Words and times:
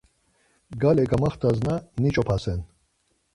Gale 0.81 1.03
gamaxtasna 1.11 1.75
niç̌opasen. 2.01 2.59